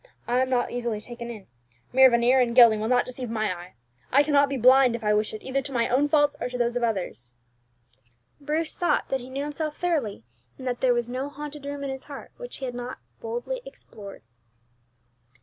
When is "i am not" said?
0.27-0.71